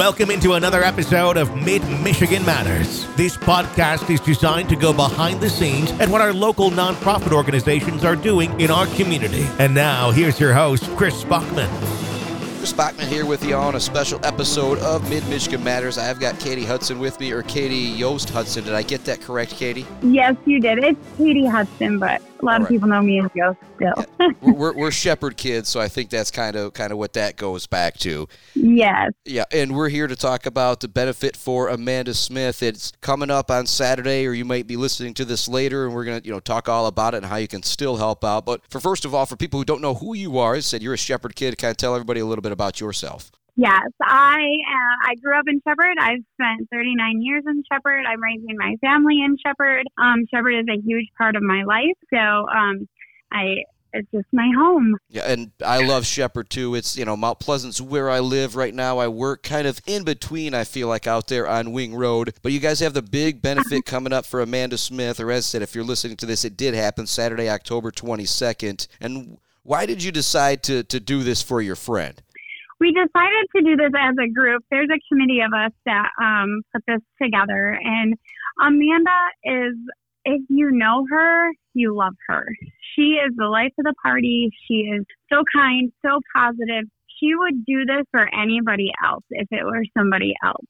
[0.00, 3.06] Welcome into another episode of Mid Michigan Matters.
[3.16, 8.02] This podcast is designed to go behind the scenes at what our local nonprofit organizations
[8.02, 9.46] are doing in our community.
[9.58, 11.68] And now, here's your host, Chris Bachman.
[12.56, 15.98] Chris Bachman here with you on a special episode of Mid Michigan Matters.
[15.98, 18.64] I've got Katie Hutson with me, or Katie Yost Hutson.
[18.64, 19.84] Did I get that correct, Katie?
[20.00, 20.78] Yes, you did.
[20.78, 22.68] It's Katie Hutson, but a lot All of right.
[22.70, 24.06] people know me as Yost still.
[24.40, 27.36] we're, we're, we're Shepherd kids, so I think that's kind of kind of what that
[27.36, 28.28] goes back to.
[28.54, 29.12] yes.
[29.24, 32.62] Yeah, and we're here to talk about the benefit for Amanda Smith.
[32.62, 36.04] It's coming up on Saturday, or you might be listening to this later, and we're
[36.04, 38.44] gonna you know talk all about it and how you can still help out.
[38.46, 40.82] But for first of all, for people who don't know who you are, I said
[40.82, 41.56] you're a Shepherd kid.
[41.58, 43.30] Kind of tell everybody a little bit about yourself.
[43.56, 45.96] Yes, I uh, I grew up in Shepherd.
[45.98, 48.04] I've spent 39 years in Shepherd.
[48.06, 49.84] I'm raising my family in Shepherd.
[49.98, 52.88] Um, Shepherd is a huge part of my life, so um,
[53.32, 54.96] I it's just my home.
[55.08, 56.74] Yeah, and I love Shepherd too.
[56.74, 58.98] It's you know Mount Pleasant's where I live right now.
[58.98, 60.54] I work kind of in between.
[60.54, 62.34] I feel like out there on Wing Road.
[62.42, 65.46] But you guys have the big benefit coming up for Amanda Smith, or as I
[65.46, 68.86] said, if you're listening to this, it did happen Saturday, October 22nd.
[69.00, 72.22] And why did you decide to to do this for your friend?
[72.80, 74.64] We decided to do this as a group.
[74.70, 78.14] There's a committee of us that um, put this together, and
[78.60, 79.74] Amanda is.
[80.22, 82.46] If you know her, you love her.
[82.94, 84.50] She is the life of the party.
[84.68, 86.84] She is so kind, so positive.
[87.18, 90.66] She would do this for anybody else if it were somebody else.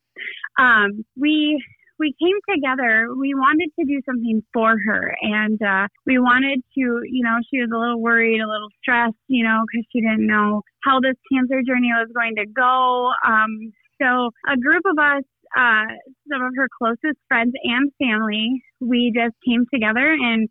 [0.57, 1.61] Um, we
[2.01, 3.09] we came together.
[3.15, 7.03] We wanted to do something for her, and uh, we wanted to.
[7.05, 9.23] You know, she was a little worried, a little stressed.
[9.29, 13.13] You know, because she didn't know how this cancer journey was going to go.
[13.25, 15.23] Um, so a group of us
[15.57, 15.87] uh,
[16.31, 20.49] some of her closest friends and family, we just came together and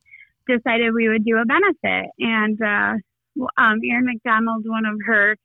[0.47, 2.11] decided we would do a benefit.
[2.19, 2.93] And uh,
[3.57, 5.37] um, Erin McDonald, one of her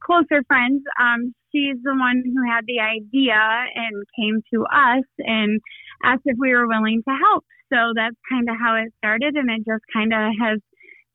[0.00, 3.38] closer friends, um, she's the one who had the idea
[3.74, 5.60] and came to us and
[6.02, 7.44] asked if we were willing to help.
[7.72, 10.58] So that's kind of how it started, and it just kind of has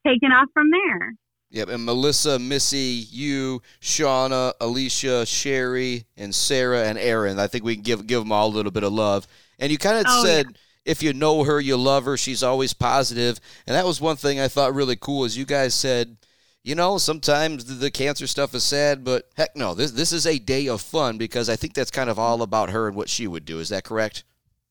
[0.06, 1.14] taken off from there.
[1.52, 7.38] Yep, and Melissa, Missy, you, Shauna, Alicia, Sherry, and Sarah and Aaron.
[7.38, 9.26] I think we can give give them all a little bit of love.
[9.58, 10.46] And you kind of Oh, said
[10.84, 12.16] if you know her, you love her.
[12.16, 13.40] She's always positive.
[13.66, 16.16] And that was one thing I thought really cool is you guys said,
[16.62, 20.38] you know, sometimes the, cancer stuff is sad, but heck no, this this is a
[20.38, 23.26] day of fun because I think that's kind of all about her and what she
[23.26, 23.58] would do.
[23.58, 24.24] Is that correct?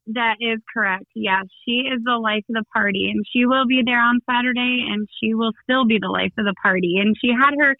[0.07, 1.05] That is correct.
[1.15, 4.85] Yes, she is the life of the party, and she will be there on Saturday,
[4.89, 6.95] and she will still be the life of the party.
[6.99, 7.75] And she had her,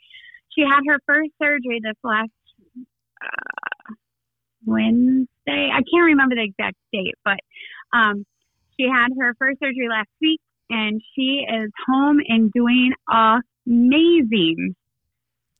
[0.56, 2.30] she had her first surgery this last
[3.24, 3.94] uh,
[4.66, 5.70] Wednesday.
[5.74, 7.40] I can't remember the exact date, but
[7.98, 8.26] um,
[8.78, 12.94] she had her first surgery last week, and she is home and doing
[13.68, 14.76] amazing.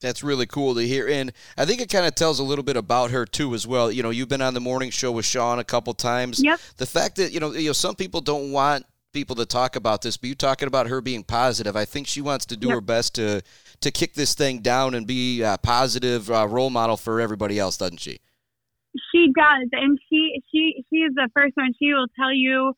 [0.00, 1.06] That's really cool to hear.
[1.08, 3.92] And I think it kind of tells a little bit about her too as well.
[3.92, 6.42] You know, you've been on the morning show with Sean a couple times.
[6.42, 6.58] Yep.
[6.78, 10.00] The fact that, you know, you know, some people don't want people to talk about
[10.00, 11.76] this, but you talking about her being positive.
[11.76, 12.74] I think she wants to do Yep.
[12.76, 13.42] her best to
[13.80, 17.76] to kick this thing down and be a positive uh, role model for everybody else,
[17.76, 18.20] doesn't she?
[19.12, 21.72] She does, and she she she is the first one.
[21.78, 22.72] She will tell you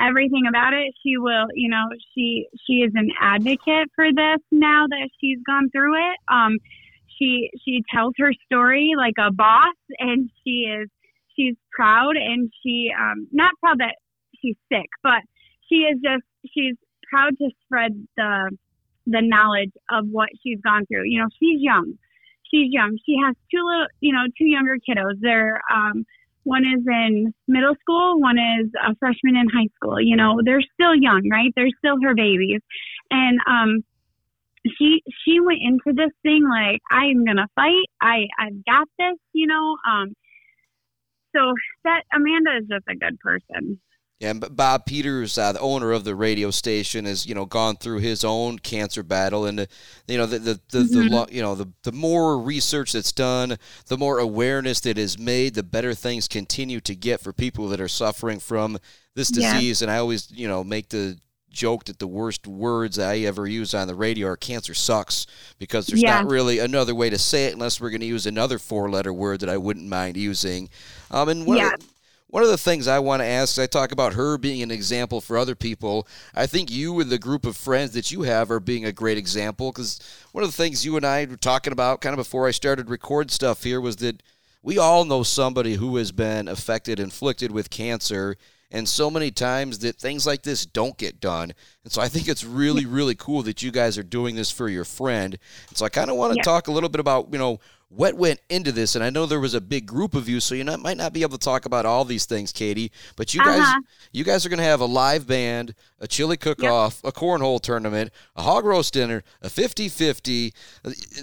[0.00, 0.94] everything about it.
[1.02, 1.84] She will, you know,
[2.14, 6.16] she she is an advocate for this now that she's gone through it.
[6.28, 6.58] Um,
[7.18, 10.88] she she tells her story like a boss, and she is
[11.36, 13.96] she's proud, and she um not proud that
[14.40, 15.22] she's sick, but
[15.68, 16.76] she is just she's
[17.10, 18.56] proud to spread the
[19.06, 21.04] the knowledge of what she's gone through.
[21.04, 21.94] You know, she's young.
[22.50, 22.98] She's young.
[23.04, 25.20] She has two little, you know, two younger kiddos.
[25.20, 26.04] They're um,
[26.44, 30.00] one is in middle school, one is a freshman in high school.
[30.00, 31.52] You know, they're still young, right?
[31.56, 32.60] They're still her babies,
[33.10, 33.84] and um,
[34.78, 37.86] she she went into this thing like I am gonna fight.
[38.00, 39.18] I I've got this.
[39.32, 40.14] You know, um,
[41.34, 43.80] so that Amanda is just a good person.
[44.24, 47.76] Yeah, and Bob Peters, uh, the owner of the radio station, has you know gone
[47.76, 49.66] through his own cancer battle, and uh,
[50.08, 51.10] you know the the, the, the Mhm.
[51.10, 55.54] lo- you know the the more research that's done, the more awareness that is made,
[55.54, 58.78] the better things continue to get for people that are suffering from
[59.14, 59.52] this Yeah.
[59.54, 59.82] disease.
[59.82, 61.18] And I always you know make the
[61.50, 65.24] joke that the worst words I ever use on the radio are "cancer sucks"
[65.60, 66.14] because there's Yeah.
[66.22, 69.38] not really another way to say it unless we're going to use another four-letter word
[69.40, 70.68] that I wouldn't mind using.
[71.12, 71.70] Um, and of Yeah.
[72.34, 75.20] One of the things I want to ask, I talk about her being an example
[75.20, 76.08] for other people.
[76.34, 79.16] I think you and the group of friends that you have are being a great
[79.16, 80.00] example because
[80.32, 82.90] one of the things you and I were talking about kind of before I started
[82.90, 84.20] record stuff here was that
[84.64, 88.36] we all know somebody who has been affected, inflicted with cancer,
[88.68, 91.52] and so many times that things like this don't get done.
[91.84, 94.68] And so I think it's really, really cool that you guys are doing this for
[94.68, 95.38] your friend.
[95.68, 96.42] And so I kind of want to Yeah.
[96.42, 97.60] talk a little bit about, you know,
[97.94, 98.94] what went into this?
[98.96, 101.12] And I know there was a big group of you, so you not, might not
[101.12, 102.90] be able to talk about all these things, Katie.
[103.16, 103.80] But you guys, Uh-huh.
[104.12, 108.10] you guys are going to have a live band, a chili cook-off, a cornhole tournament,
[108.34, 110.52] a hog roast dinner, a 50-50.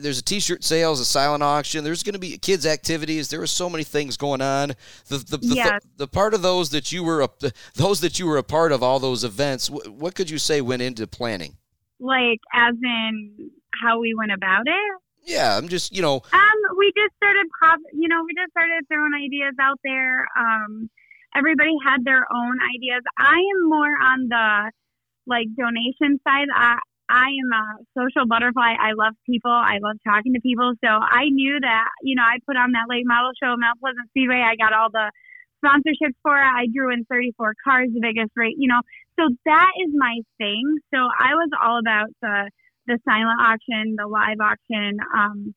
[0.01, 1.83] There's a T-shirt sales, a silent auction.
[1.83, 3.29] There's going to be kids activities.
[3.29, 4.69] There are so many things going on.
[5.07, 5.81] The the, the, Yes.
[5.97, 7.29] the, part of those that you were a,
[7.75, 9.69] those that you were a part of all those events.
[9.69, 11.57] What, what could you say went into planning?
[11.99, 13.51] Like, as in
[13.83, 15.01] how we went about it.
[15.23, 17.79] Yeah, I'm just you know Um, we just started pop.
[17.93, 20.27] You know, we just started throwing ideas out there.
[20.37, 20.89] Um,
[21.35, 23.03] everybody had their own ideas.
[23.17, 24.71] I am more on the
[25.27, 26.47] like donation side.
[26.55, 26.79] I
[27.09, 27.65] I am a
[27.97, 28.73] social butterfly.
[28.79, 29.51] I love people.
[29.51, 30.73] I love talking to people.
[30.83, 34.09] So I knew that you know I put on that late model show, Mount Pleasant
[34.09, 34.41] Speedway.
[34.41, 35.11] I got all the
[35.63, 36.49] sponsorships for it.
[36.49, 38.55] I drew in 34 cars, the biggest rate.
[38.57, 38.81] You know,
[39.19, 40.79] so that is my thing.
[40.93, 42.49] So I was all about the
[42.87, 44.97] the silent auction, the live auction.
[45.15, 45.53] Um,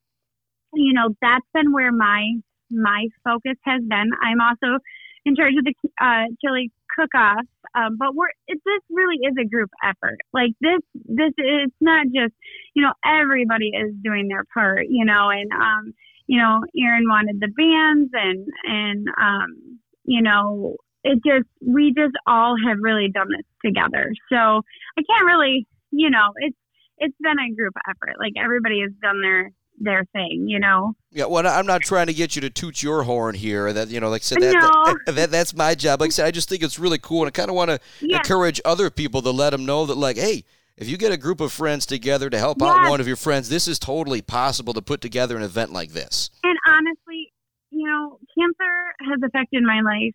[0.74, 2.26] you know, that's been where my
[2.70, 4.10] my focus has been.
[4.22, 4.78] I'm also
[5.24, 9.48] in charge of the uh, chili cook-off, um, but we're it, this really is a
[9.48, 10.18] group effort.
[10.32, 12.34] Like this, this it's not just
[12.74, 14.86] you know everybody is doing their part.
[14.88, 15.94] You know, and um,
[16.26, 22.14] you know, Aaron wanted the bands, and and um, you know, it just we just
[22.26, 24.12] all have really done this together.
[24.30, 26.56] So I can't really, you know, it's
[26.98, 28.16] it's been a group effort.
[28.18, 29.50] Like everybody has done their
[29.80, 30.94] their thing, you know.
[31.10, 33.72] Yeah, well, I'm not trying to get you to toot your horn here.
[33.72, 34.94] That you know, like I said, that, No.
[35.06, 36.00] that, that- that's my job.
[36.00, 37.80] Like I said, I just think it's really cool, and I kind of want to
[38.00, 38.18] Yeah.
[38.18, 40.44] encourage other people to let them know that, like, hey,
[40.76, 43.48] if you get a group of friends together to help out one of your friends,
[43.48, 46.30] this is totally possible to put together an event like this.
[46.44, 47.32] And honestly,
[47.70, 50.14] you know, cancer has affected my life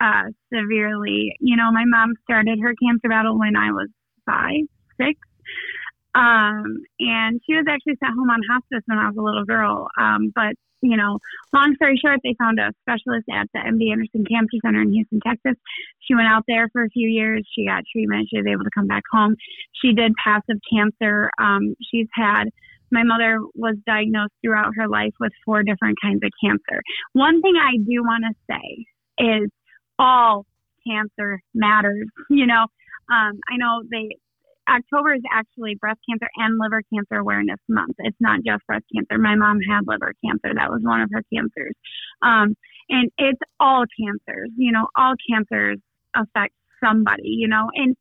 [0.00, 1.34] uh, severely.
[1.40, 3.88] You know, my mom started her cancer battle when I was
[4.26, 4.62] five,
[5.00, 5.18] six.
[6.16, 9.88] Um, and she was actually sent home on hospice when I was a little girl.
[10.00, 11.18] Um, but, you know,
[11.52, 15.20] long story short, they found a specialist at the MD Anderson Cancer Center in Houston,
[15.20, 15.60] Texas.
[16.00, 17.46] She went out there for a few years.
[17.54, 18.28] She got treatment.
[18.30, 19.36] She was able to come back home.
[19.72, 21.30] She did passive cancer.
[21.38, 22.48] Um, she's had
[22.90, 26.80] my mother was diagnosed throughout her life with four different kinds of cancer.
[27.12, 28.86] One thing I do want to say
[29.18, 29.50] is
[29.98, 30.46] all
[30.86, 32.08] cancer matters.
[32.30, 32.66] You know,
[33.08, 34.16] um, I know they
[34.68, 37.94] October is actually breast cancer and liver cancer awareness month.
[37.98, 39.18] It's not just breast cancer.
[39.18, 40.54] My mom had liver cancer.
[40.54, 41.74] That was one of her cancers.
[42.22, 42.54] Um,
[42.88, 45.78] and it's all cancers, you know, all cancers
[46.14, 47.96] affect somebody, you know, and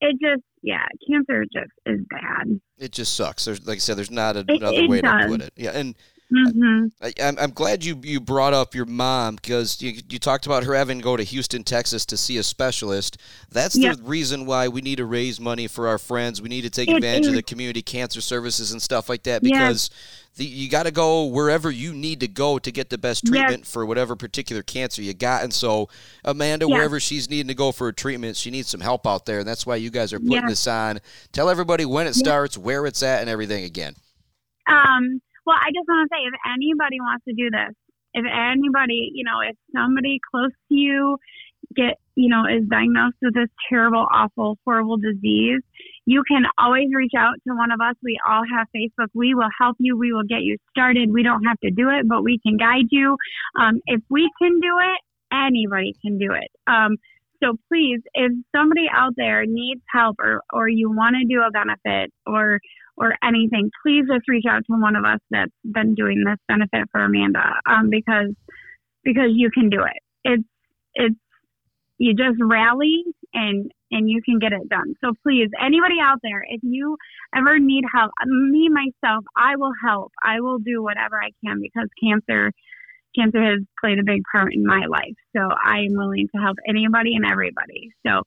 [0.00, 2.60] it just, yeah, cancer just is bad.
[2.78, 3.44] It just sucks.
[3.44, 5.52] There's, like I said, there's not It- another it way to put it.
[5.56, 5.94] Yeah, and
[6.32, 10.46] hmm I, I'm, I'm glad you, you brought up your mom because you, you talked
[10.46, 13.18] about her having to go to Houston, Texas to see a specialist.
[13.50, 13.96] That's Yep.
[13.96, 16.40] the reason why we need to raise money for our friends.
[16.40, 19.42] We need to take It advantage of the community cancer services and stuff like that
[19.42, 19.50] Yes.
[19.52, 19.90] because
[20.36, 23.30] the, you got to go wherever you need to go to get the best Yes.
[23.30, 25.42] treatment for whatever particular cancer you got.
[25.42, 25.88] And so,
[26.24, 26.76] Amanda, Yes.
[26.76, 29.40] wherever she's needing to go for a treatment, she needs some help out there.
[29.40, 30.52] And that's why you guys are putting Yes.
[30.52, 31.00] this on.
[31.32, 32.18] Tell everybody when it Yes.
[32.20, 33.96] starts, where it's at, and everything again.
[34.68, 37.74] Um, well, I just want to say if anybody wants to do this,
[38.14, 41.16] if anybody, you know, if somebody close to you
[41.74, 45.60] get, you know, is diagnosed with this terrible, awful, horrible disease,
[46.04, 47.94] you can always reach out to one of us.
[48.02, 49.08] We all have Facebook.
[49.14, 49.96] We will help you.
[49.96, 51.12] We will get you started.
[51.12, 53.16] We don't have to do it, but we can guide you.
[53.58, 55.00] Um, if we can do it,
[55.32, 56.50] anybody can do it.
[56.66, 56.96] Um,
[57.42, 61.50] so please, if somebody out there needs help or, or you want to do a
[61.50, 62.60] benefit or
[62.96, 66.88] or anything, please just reach out to one of us that's been doing this benefit
[66.90, 68.30] for Amanda um, because
[69.04, 70.02] because you can do it.
[70.24, 70.48] It's
[70.94, 71.16] it's
[71.98, 74.94] you just rally and and you can get it done.
[75.02, 76.96] So please, anybody out there, if you
[77.36, 80.12] ever need help, me myself, I will help.
[80.22, 82.52] I will do whatever I can because cancer
[83.14, 85.14] cancer has played a big part in my life.
[85.36, 87.90] So I am willing to help anybody and everybody.
[88.06, 88.22] So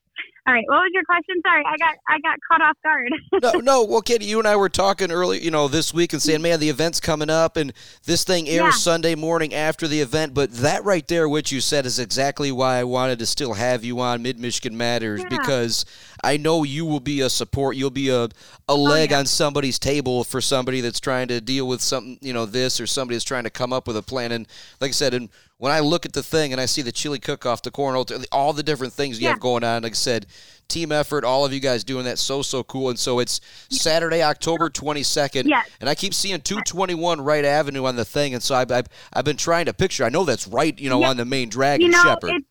[0.48, 1.42] all right, what was your question?
[1.44, 3.12] Sorry, I got I got caught off guard.
[3.42, 3.84] no, no.
[3.84, 6.60] Well, Katie, you and I were talking early, you know, this week and saying, man,
[6.60, 7.74] the event's coming up, and
[8.06, 8.72] this thing airs Yeah.
[8.72, 10.34] Sunday morning after the event.
[10.36, 13.84] But that right there, what you said, is exactly why I wanted to still have
[13.84, 15.30] you on Mid Michigan Matters Yeah.
[15.30, 15.86] because
[16.26, 17.76] I know you will be a support.
[17.76, 18.30] You'll be a a
[18.70, 19.20] oh, leg Oh, yeah.
[19.20, 22.88] on somebody's table for somebody that's trying to deal with something, you know, this or
[22.88, 24.32] somebody that's trying to come up with a plan.
[24.32, 24.48] And
[24.82, 27.20] like I said, and when I look at the thing and I see the chili
[27.20, 29.32] cook off, the cornhole, all the different things you Yeah.
[29.32, 30.26] have going on, like I said,
[30.68, 32.90] team effort, all of you guys doing that, so so cool.
[32.90, 33.40] And so it's
[33.70, 35.68] Saturday, October twenty second, Yes.
[35.80, 38.72] and I keep seeing two twenty one Wright Avenue on the thing, and so I've,
[38.72, 40.04] I've I've been trying to picture.
[40.04, 42.44] I know that's right, you know, on the main Dragon you know, Shepherd.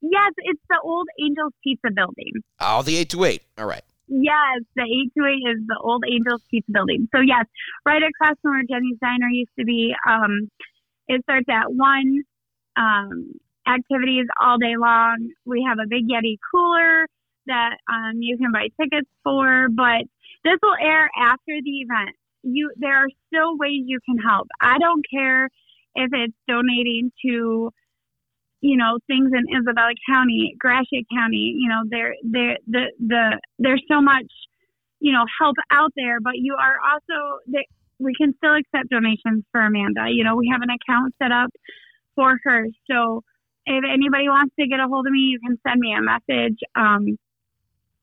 [0.00, 2.32] Yes, it's the old Angels Pizza building.
[2.60, 3.42] oh, the eight two eight.
[3.58, 3.82] All right.
[4.12, 7.08] Yes, the 828 is the old Angels Pizza building.
[7.14, 7.44] So yes,
[7.86, 9.94] right across from where Jenny's Diner used to be.
[10.04, 10.50] Um,
[11.06, 12.22] it starts at one.
[12.76, 13.30] Um,
[13.66, 15.30] activities all day long.
[15.44, 17.06] We have a big Yeti cooler
[17.46, 20.02] that um, you can buy tickets for, but
[20.44, 22.16] this will air after the event.
[22.42, 24.48] You there are still ways you can help.
[24.60, 25.46] I don't care
[25.94, 27.70] if it's donating to
[28.60, 31.56] you know things in Isabella County, Gratiot County.
[31.58, 34.26] You know there there the the there's so much
[35.00, 37.40] you know help out there, but you are also
[37.98, 40.06] we can still accept donations for Amanda.
[40.08, 41.50] You know we have an account set up
[42.14, 43.22] for her, so
[43.66, 46.58] if anybody wants to get a hold of me, you can send me a message.
[46.74, 47.16] Um,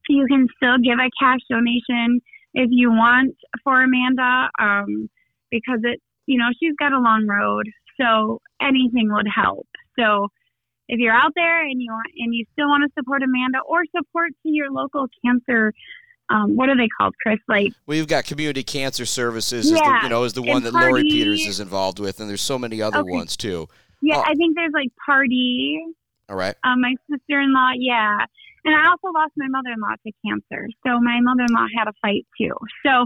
[0.10, 2.22] you can still give a cash donation
[2.54, 5.10] if you want for Amanda, um,
[5.52, 7.66] because it, you know, she's got a long road,
[8.00, 9.68] so anything would help.
[10.00, 10.30] So
[10.88, 13.84] if you're out there and you want, and you still want to support Amanda or
[13.96, 15.74] support to your local cancer
[16.30, 17.40] um, what are they called, Chris?
[17.48, 19.72] Like we've got community cancer services.
[19.72, 22.20] Yeah, is the, you know, is the one that party, Lori Peters is involved with,
[22.20, 23.12] and there's so many other okay.
[23.12, 23.68] ones too.
[24.02, 24.24] Yeah, oh.
[24.26, 25.80] I think there's like party.
[26.30, 26.56] All right.
[26.64, 28.18] Um, my sister-in-law, yeah,
[28.66, 30.68] and I also lost my mother-in-law to cancer.
[30.86, 32.54] So my mother-in-law had a fight too.
[32.86, 33.06] So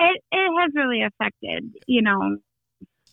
[0.00, 2.36] it it has really affected, you know,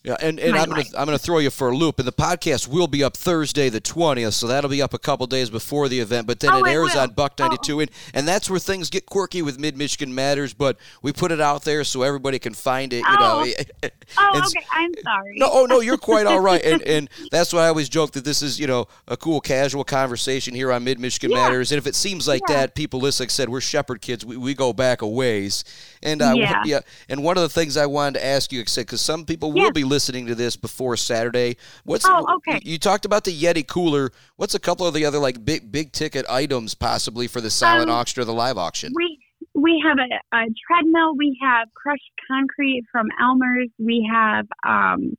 [0.06, 1.98] yeah, and, and I'm gonna I'm gonna throw you for a loop.
[1.98, 5.26] And the podcast will be up Thursday the twentieth, so that'll be up a couple
[5.26, 6.28] days before the event.
[6.28, 7.02] But then oh, it airs will.
[7.02, 7.80] on Buck ninety two, oh.
[7.80, 10.54] and and that's where things get quirky with Mid Michigan Matters.
[10.54, 12.98] But we put it out there so everybody can find it.
[12.98, 13.44] You oh.
[13.44, 13.90] know.
[14.20, 14.66] oh, okay.
[14.72, 15.34] I'm sorry.
[15.38, 16.64] No, oh no, you're quite all right.
[16.64, 19.84] And and that's why I always joke that this is you know a cool casual
[19.84, 21.38] conversation here on Mid Michigan yeah.
[21.38, 21.72] Matters.
[21.72, 22.58] And if it seems like yeah.
[22.58, 23.24] that, people listen.
[23.24, 24.24] Like I said, we're Shepherd kids.
[24.24, 25.64] We, we go back a ways.
[26.04, 26.62] And uh, yeah.
[26.64, 26.80] yeah.
[27.10, 29.84] And one of the things I wanted to ask you, because some people will be
[29.84, 31.58] listening to this before Saturday.
[31.84, 32.60] What's oh, okay.
[32.64, 34.12] You, you, talked about the Yeti cooler.
[34.36, 37.90] What's a couple of the other like big big ticket items possibly for the silent
[37.90, 38.94] um, auction or the live auction?
[38.96, 39.20] We
[39.54, 41.16] we have a, a, treadmill.
[41.16, 43.70] We have crushed concrete from Elmer's.
[43.80, 45.16] We have um,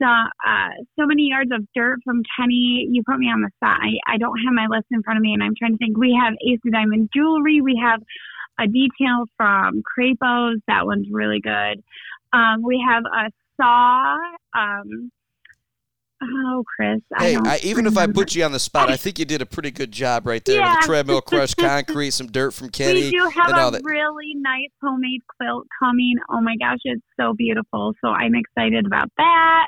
[0.00, 2.86] so, uh, so many yards of dirt from Kenny.
[2.90, 3.80] You put me on the spot.
[3.82, 5.98] I, I don't have my list in front of me, and I'm trying to think.
[5.98, 7.60] We have Ace of Diamond jewelry.
[7.60, 8.00] We have
[8.60, 10.62] a detail from Crepos.
[10.68, 11.82] That one's really good.
[12.32, 14.16] Um, we have a saw.
[14.56, 15.10] Um,
[16.22, 17.00] oh, Chris.
[17.18, 19.42] Hey, I I, even if I put you on the spot, I think you did
[19.42, 20.74] a pretty good job right there yeah.
[20.74, 23.02] with the treadmill, crushed concrete, some dirt from Kenny.
[23.04, 26.16] We do have a really nice homemade quilt coming.
[26.30, 27.94] Oh my gosh, it's so beautiful.
[28.00, 29.66] So I'm excited about that.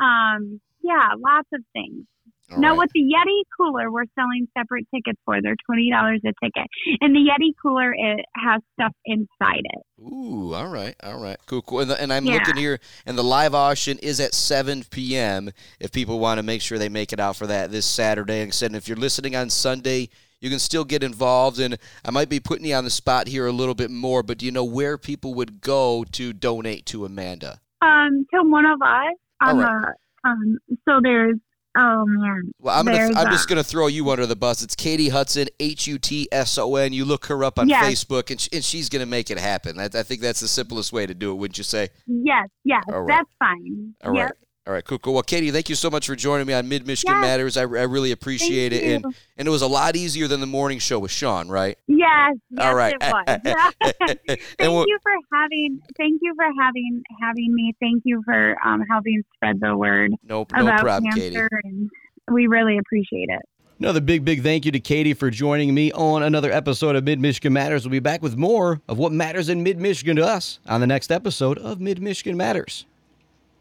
[0.00, 2.04] Um, yeah, lots of things.
[2.52, 2.78] All now, right.
[2.78, 5.40] with the Yeti cooler, we're selling separate tickets for.
[5.42, 6.66] They're twenty dollars a ticket,
[7.00, 9.82] and the Yeti cooler it has stuff inside it.
[10.02, 11.80] Ooh, all right, all right, cool, cool.
[11.80, 12.34] And, the, and I'm yeah.
[12.34, 15.50] looking here, and the live auction is at seven p.m.
[15.78, 18.50] If people want to make sure they make it out for that this Saturday, I
[18.50, 20.08] said, if you're listening on Sunday,
[20.40, 21.60] you can still get involved.
[21.60, 24.38] And I might be putting you on the spot here a little bit more, but
[24.38, 27.60] do you know where people would go to donate to Amanda?
[27.82, 29.14] Um, to one of us.
[29.42, 29.64] Right.
[29.64, 31.36] uh, um, so there's
[31.76, 32.52] Oh man.
[32.60, 34.62] Well, I'm gonna, I'm just gonna throw you under the bus.
[34.62, 36.92] It's Katie Hutson, H U T S O N.
[36.92, 37.84] You look her up on yes.
[37.84, 39.78] Facebook, and, and she's gonna make it happen.
[39.78, 41.34] I, I, think that's the simplest way to do it.
[41.34, 41.90] Wouldn't you say?
[42.06, 43.06] Yes, yes, right.
[43.06, 43.94] that's fine.
[44.04, 44.24] All yep.
[44.24, 44.34] right.
[44.66, 45.14] All right, cool, cool.
[45.14, 47.22] Well, Katie, thank you so much for joining me on Mid Michigan yes.
[47.22, 47.56] Matters.
[47.56, 48.94] I, I really appreciate thank it, you.
[48.94, 49.04] and
[49.38, 51.78] and it was a lot easier than the morning show with Sean, right?
[51.86, 52.94] Yes, yes All right.
[53.00, 53.24] it was.
[54.58, 55.80] thank you for having.
[55.96, 57.74] Thank you for having having me.
[57.80, 60.12] Thank you for um, helping spread the word.
[60.22, 61.60] No, no about problem, cancer Katie.
[61.64, 61.90] And
[62.30, 63.40] we really appreciate it.
[63.80, 67.18] Another big, big thank you to Katie for joining me on another episode of Mid
[67.18, 67.86] Michigan Matters.
[67.86, 70.86] We'll be back with more of what matters in Mid Michigan to us on the
[70.86, 72.84] next episode of Mid Michigan Matters.